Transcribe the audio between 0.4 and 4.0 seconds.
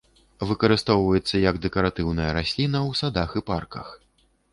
Выкарыстоўваецца як дэкаратыўная расліна ў садах і парках.